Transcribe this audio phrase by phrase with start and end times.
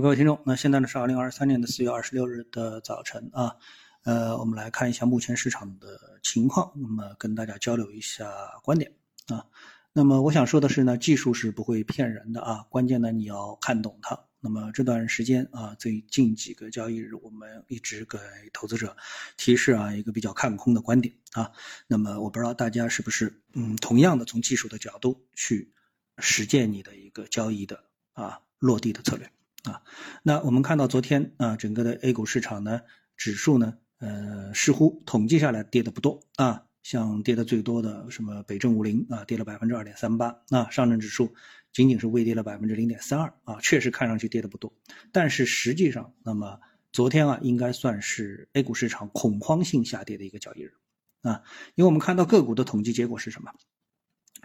[0.00, 3.56] 各位听众，那现在呢是二零二三年的四月二十六日的早晨啊，
[4.04, 8.32] 呃，我们来看一下目前市场的情况，那么跟大家交流一下
[8.62, 8.92] 观点
[9.26, 9.44] 啊。
[9.92, 14.16] 那么我想说的是呢，技术是不会骗人的啊，关键呢你要看懂它。
[14.38, 18.20] 那么这段时间啊，最近几个交易日，我们一直给
[18.52, 18.96] 投资者
[19.36, 21.50] 提示啊一个比较看空的观点啊。
[21.88, 25.72] 那么我不知道大家是不是嗯同样的从技术的角度去
[26.18, 29.28] 实践你的一个交易的啊落地的策略。
[29.68, 29.82] 啊，
[30.22, 32.80] 那我们看到昨天啊，整个的 A 股市场呢，
[33.16, 41.34] 指数呢，呃，似乎统计下来跌的不多啊，像跌的最多的什么北证五零啊，跌了百分之二点三八啊，上证指数
[41.72, 44.72] 仅仅是微跌了百分之零点三二啊，确实看上去跌的不多，
[45.12, 46.58] 但是实际上，那么
[46.92, 50.72] 昨天啊，应该算是 A 股市场恐慌性下跌的一个交易日
[51.20, 51.42] 啊，
[51.74, 53.52] 因为我们看到个股的统计结果是什么？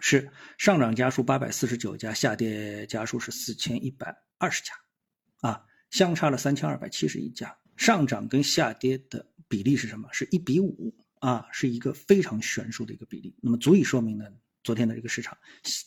[0.00, 0.28] 是
[0.58, 4.72] 上涨家数八百四十九家，下跌家数是四千一百二十家。
[5.44, 10.08] 啊，相差了三千二百七十一家，上涨跟下跌的比例是什么？
[10.10, 13.36] 是一比五啊，是一个非常悬殊的一个比例。
[13.42, 14.24] 那么足以说明呢，
[14.62, 15.36] 昨天的这个市场，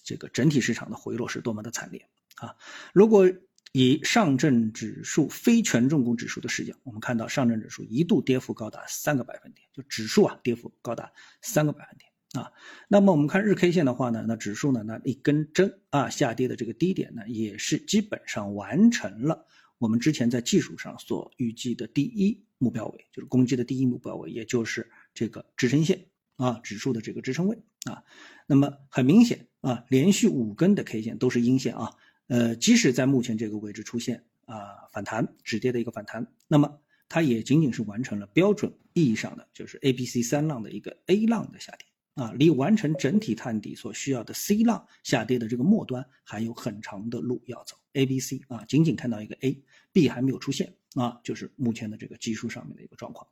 [0.03, 2.55] 这个整体市场的回落是多么的惨烈啊！
[2.94, 3.27] 如果
[3.72, 11.11] 以上证指数非权重股指数的视角，我们看到上证指数一度跌幅高达三个百分点，就指数啊跌幅高达
[11.42, 12.52] 三个百分点啊。
[12.88, 19.45] 那么我们看日 K 线的话呢，那指数呢那一根针啊下跌的这个低点呢，也是基本上完成了。
[19.78, 28.03] 我们之前在技术上所预计的第一目标位，就是攻击的第一目标位，也就是这个支撑线啊，指数的这个支撑位啊。
[28.48, 31.92] 那么很明显啊，连续五根的 K 线都是阴线啊。
[32.25, 41.86] 呃，即使在目前这个位置出现啊反弹止跌的一个反弹，那么它也仅仅是完成了标准意义上的就是 A、B、C 三浪的一个 A 浪的下跌。
[42.17, 47.77] 啊，离完成整体探底所需要的 C 浪下跌的这个末端还有很长的路要走。
[47.93, 53.27] A、B、C 啊，仅仅看到一个 A，B 还没有出现啊，就是目前的这个技术上面的一个状况。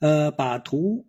[0.00, 1.06] 呃，把图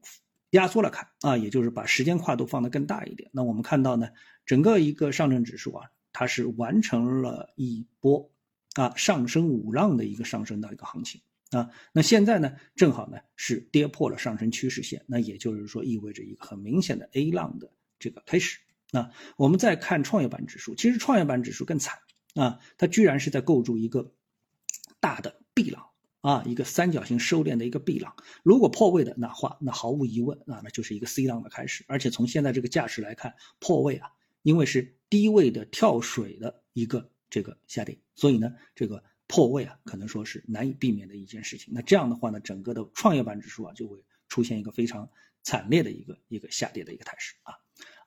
[0.51, 3.29] 压缩了看啊，也就是把时间跨度放得更大一点。
[3.33, 4.09] 那我们看到呢，
[4.45, 8.31] 整个一个上证指数啊，它是完成了一波
[8.75, 11.21] 啊上升五浪的一个上升的一个行情。
[11.51, 18.59] 啊，那现在呢，正好呢是跌破了上升趋势线，那也就是说意味着一个很明显的 A 浪的这个开始。
[18.91, 21.97] 那我们再看创业板指数，其实创业板指数更惨
[22.35, 24.13] 啊，它居然是在构筑一个
[24.99, 25.89] 大的 B 浪
[26.21, 28.15] 啊，一个三角形收敛的一个 B 浪。
[28.43, 31.83] 如果破位的那话，那毫无疑问啊，那就是一个 C 浪的开始。
[31.87, 34.07] 而且从现在这个架势来看，破位啊，
[34.43, 39.03] 因为是低位的跳水的一个这个下跌，所以呢，这个。
[39.29, 41.71] 破位啊，可能说是难以避免的一件事情。
[41.71, 45.07] 那这样的话呢，整个的创业板指数啊，就会出现一个非常
[45.43, 47.53] 惨烈的一个一个下跌的一个态势啊。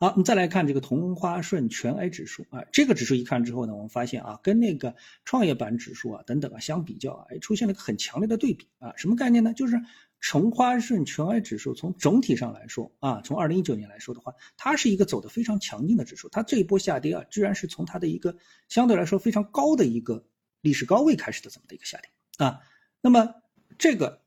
[0.00, 8.92] 好，我们再来看这个同花顺全 A 指数啊，这个指数一看之后呢，我们发现啊，跟那个创业板指数啊等等啊相比较啊，哎，出现了一个很强烈的对比啊。
[8.96, 9.54] 什么概念呢？
[9.54, 9.80] 就是
[10.20, 16.28] 同花顺全 A 指数从总体上来说啊，从二零一九年来说的话，它是一个走的非常强劲的指数。
[16.30, 18.36] 它这一波下跌啊，居然是从它的一个
[18.68, 20.24] 相对来说非常高的一个。
[20.62, 22.60] 历史高位开始的这么的一个下跌啊，
[23.02, 23.34] 那么
[23.78, 24.22] 这个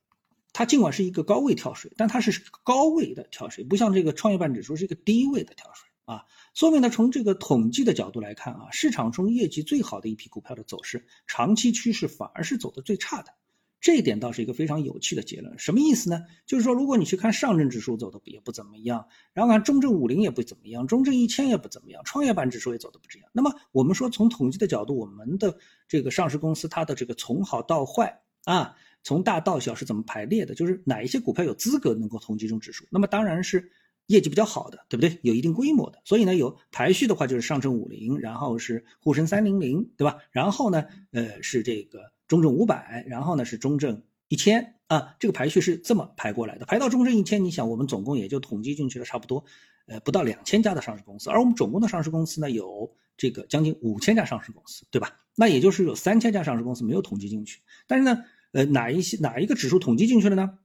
[0.53, 13.34] 它尽管是一个高位跳水，但它是高位的跳水，不像这个创业板指数是一个低位的跳水啊，说明呢从这个统计的角度来看啊，市场中业绩最好的一批股票的走势，长期趋势反而是走的最差的。
[13.81, 16.23] 这一点倒是一个非常有趣的结论，什么意思呢？
[16.47, 23.29] 就是说，如果你去看上证指数走的也不怎么样，然后看中证五零也不怎么样，中证一千也不怎么样，创业板指数也走的不这样。
[23.31, 25.55] 那么我们说，从统计的角度，我们的
[25.87, 30.55] 这个上市公司它的这个从好到坏啊，从大到小是怎么排列的？
[30.55, 32.87] 就是哪一些股票有资格能够统计中指数？
[32.89, 33.71] 那么当然是
[34.07, 35.19] 业绩比较好的，对不对？
[35.21, 36.01] 有一定规模的。
[36.05, 40.17] 所以呢，有排序的话就是上证五零，然后是沪深三零零，对吧？
[40.31, 42.14] 然后呢，呃，是这个。
[42.27, 46.65] 中证五百，然后呢是中证一千啊，这个排序是这么排过来的。
[46.65, 49.45] 排到中证一千，你想我们总共也就统计进去了差不多，
[49.85, 55.19] 呃，不到两千家的上市公司，而我们总共的上市公司呢有这个将近五千家上市公司，对吧？
[55.35, 57.61] 那也就是有三千家上市公司没有统计进去。
[57.87, 58.23] 但是呢，
[58.53, 60.57] 呃，哪一些哪一个指数统计进去了呢？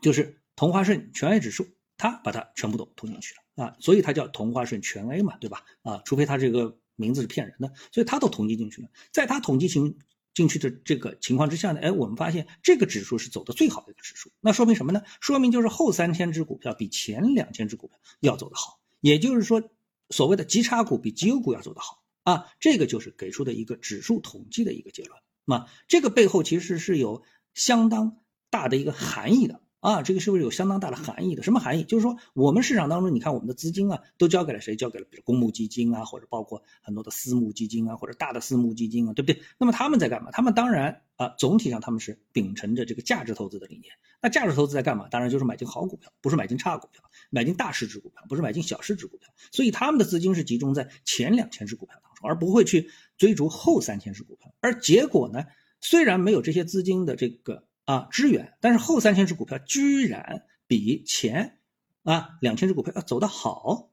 [0.00, 5.64] 就是同花顺全 A 指数，它把它全部都统进去了啊，所以它叫同花顺全 A 嘛，对吧？
[5.82, 9.98] 啊，除非它这个名字是骗人的，所以它都统计进去了，在它统计情。
[10.38, 15.02] 进去的这个情况之下呢，哎，我们发现这个指数是走的最好的一个指数，那说明什么呢？
[15.20, 19.68] 说明就是后三千只股票比前两千只股票要走得好，也就是说，
[20.10, 25.20] 所谓的极差股比极优股要走得好啊，这个就是给出的一个指数统计的一个结论。
[25.44, 28.18] 那这个背后其实是有相当
[28.48, 31.42] 大的一个含义的啊，这个是不是有相当大的含义的？
[31.44, 31.84] 什么含义？
[31.84, 34.74] 就是说，我们市场当中，你看我们的资金啊，都交给了谁？
[34.74, 39.40] 交给了比如公募基金啊，或者包括很多的私募基金啊，或者大的私募基金啊，对不对？
[39.56, 40.32] 那么他们在干嘛？
[40.32, 43.94] 他们当然啊，总体上他们是秉承着这个价值投资的理念。
[44.20, 45.06] 那价值投资在干嘛？
[45.08, 49.32] 当然就是买进好股票，不是买进差股票，买进大市值股票，不是买进小市值股票。
[49.52, 54.52] 所以他们的资金是集中在前两千只股票当中，而不会去追逐后三千只股票。
[54.60, 55.44] 而结果呢，
[55.80, 57.62] 虽然没有这些资金的这个。
[57.88, 61.58] 啊，支援，但是后三千只股票居然比前
[62.02, 63.88] 啊两千只股票要走得好，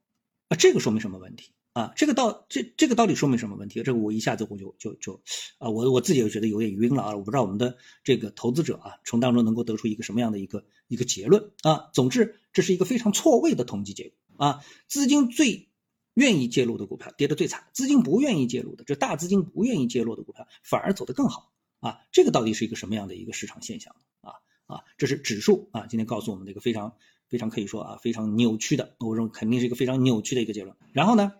[0.49, 1.93] 啊，这个说明什么问题啊？
[1.95, 3.83] 这个到这这个到底说明什么问题？
[3.83, 5.21] 这个我一下子我就就就
[5.59, 7.15] 啊，我我自己也觉得有点晕了啊！
[7.15, 11.89] 我不知道我们的这个投资者啊，从当中能够得出一个什么样的一个一个结论啊？
[11.93, 14.59] 总之，这是一个非常错位的统计结果啊！
[14.89, 15.69] 资金最
[16.15, 21.53] 愿意介入的股票跌得最惨，资金不愿意介入的，这大资金不愿意介入的股票反而走得更好。
[21.85, 24.33] 啊，这个到底是一个什么样的一个市场现象啊
[24.65, 26.95] 啊，这是指数啊，今天告诉我们的一个非常
[27.29, 30.75] 非常可以说啊非常扭曲的，我认为肯定是一个非常扭曲的一个结论。
[30.93, 31.33] 然后呢，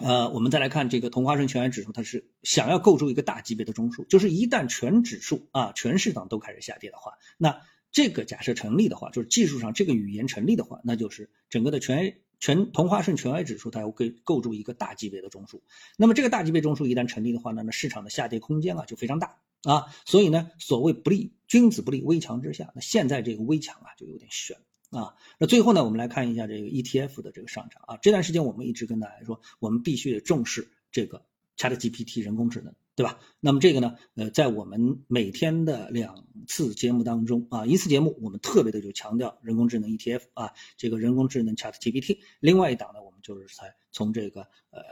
[0.00, 7.60] 呃，我们再来看这个同花顺全 A 指数，它是想要构筑一个大级别的中枢，就是一旦全指数啊全市场都开始下跌的话，那
[7.90, 12.22] 这个假设成立的话，就是技术上这个语言成立的话，那就是整个的全 A。
[12.40, 15.60] 全同花顺全 A 指数，它要构构筑一个大级别的中枢。
[15.98, 19.94] 那么这个大级别中枢一旦成立的话呢，那市场的下跌空间啊就非常大啊。
[20.06, 24.56] 所以呢，所谓不利君子不立危墙之下，那现在这个危墙啊就有点悬
[24.90, 25.14] 啊。
[25.38, 27.98] 那最后呢，我们来看一下这个 ETF 的这个上涨啊。
[28.00, 31.26] 这段时间我们一直跟大家说，我们必须得重视这个
[31.58, 32.74] ChatGPT 人工智能。
[32.96, 33.18] 对吧？
[33.40, 33.96] 那么这个呢？
[34.14, 42.18] 呃，在我们每天的两次节目当中啊，一次节目我们特别的就强调人工智能 ETF 啊，这个人工智能 ChatGPT。
[42.40, 44.82] 另外一档呢，我们就是才从这个呃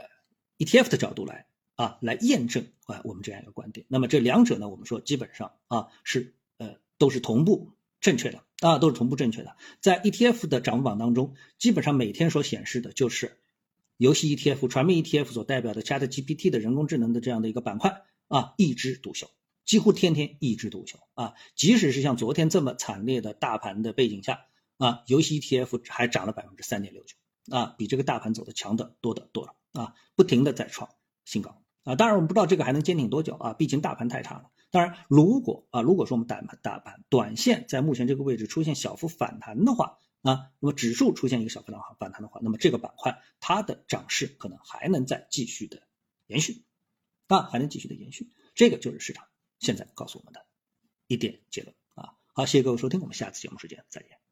[0.57, 3.85] ETF 的角度来啊来验证啊我们这样一个观点。
[3.89, 9.55] 那么这两者呢，我们说基本上啊是呃都是同步正确的啊，都是同步正确的。
[9.81, 13.37] 在 ETF 的涨幅榜当中，基本上每天所显示的就是。
[13.99, 19.29] 游戏 ETF、传媒 ETF 所代表的 ChatGPT 的人工智能的这样的一个板块啊，一枝独秀，
[19.65, 21.33] 几乎天天一枝独秀啊。
[21.53, 24.45] 即使是像昨天这么惨烈的大盘的背景下
[24.77, 27.17] 啊，游戏 ETF 还涨了百分之三点六九
[27.53, 30.89] 啊，比这个大盘走的强的多的多了啊，不停的在创
[31.25, 31.95] 新高啊。
[31.97, 34.45] 当然我们不知道这个还能坚挺多久啊，毕竟大盘太差了。
[34.71, 45.83] 当然，如果啊，如果说我们大盘大盘短线在目前这个位置出现小幅反弹的话，啊，那么指数出现一个小幅的反弹的话，那么这个板块它的涨势可能还能再继续的
[46.27, 46.65] 延续，
[47.27, 49.27] 啊，还能继续的延续，这个就是市场
[49.59, 50.45] 现在告诉我们的
[51.07, 52.15] 一点结论啊。
[52.33, 54.28] 好，谢谢各位收听，我们下次节目时间再见。